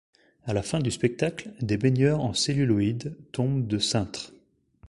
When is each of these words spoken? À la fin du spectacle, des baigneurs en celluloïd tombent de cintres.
À 0.47 0.53
la 0.53 0.63
fin 0.63 0.79
du 0.79 0.89
spectacle, 0.89 1.53
des 1.61 1.77
baigneurs 1.77 2.21
en 2.21 2.33
celluloïd 2.33 3.15
tombent 3.31 3.67
de 3.67 3.77
cintres. 3.77 4.33